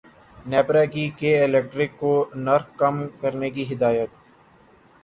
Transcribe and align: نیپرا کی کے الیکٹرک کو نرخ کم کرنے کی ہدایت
نیپرا 0.45 0.83
کی 0.93 1.05
کے 1.19 1.31
الیکٹرک 1.43 1.91
کو 1.99 2.13
نرخ 2.37 2.65
کم 2.79 2.95
کرنے 3.21 3.49
کی 3.55 3.63
ہدایت 3.73 4.11